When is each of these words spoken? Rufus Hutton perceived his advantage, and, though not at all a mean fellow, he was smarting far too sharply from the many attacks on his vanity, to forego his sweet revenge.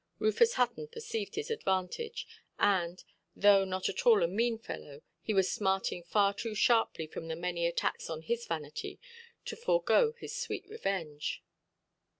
Rufus 0.17 0.53
Hutton 0.53 0.87
perceived 0.87 1.35
his 1.35 1.51
advantage, 1.51 2.25
and, 2.57 3.03
though 3.35 3.63
not 3.63 3.87
at 3.87 4.03
all 4.03 4.23
a 4.23 4.27
mean 4.27 4.57
fellow, 4.57 5.03
he 5.21 5.31
was 5.31 5.51
smarting 5.53 6.01
far 6.01 6.33
too 6.33 6.55
sharply 6.55 7.05
from 7.05 7.27
the 7.27 7.35
many 7.35 7.67
attacks 7.67 8.09
on 8.09 8.23
his 8.23 8.47
vanity, 8.47 8.99
to 9.45 9.55
forego 9.55 10.13
his 10.13 10.35
sweet 10.35 10.65
revenge. 10.67 11.43